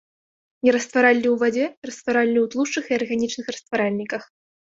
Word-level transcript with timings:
Нерастваральны 0.67 1.21
ў 1.31 1.35
вадзе, 1.41 1.65
растваральны 1.89 2.33
ў 2.45 2.47
тлушчах 2.55 2.85
і 2.93 2.97
арганічных 2.99 3.45
растваральніках. 3.55 4.23